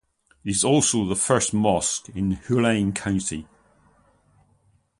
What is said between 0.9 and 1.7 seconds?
the first